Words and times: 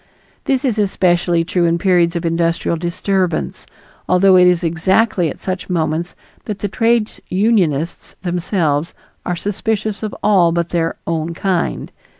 This 0.45 0.65
is 0.65 0.79
especially 0.79 1.43
true 1.43 1.65
in 1.65 1.77
periods 1.77 2.15
of 2.15 2.25
industrial 2.25 2.75
disturbance, 2.75 3.67
although 4.09 4.35
it 4.35 4.47
is 4.47 4.63
exactly 4.63 5.29
at 5.29 5.37
such 5.37 5.69
moments 5.69 6.15
that 6.45 6.57
the 6.57 6.67
trades 6.67 7.19
unionists 7.29 8.15
themselves 8.23 8.95
are 9.27 9.35
suspicious 9.35 10.01
of 10.01 10.15
all 10.23 10.51
but 10.51 10.69
their 10.69 10.95
"own 11.05 11.35
kind." 11.35 11.91